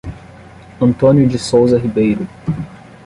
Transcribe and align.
Antônio 0.81 1.27
de 1.29 1.37
Souza 1.37 1.77
Ribeiro 1.77 2.27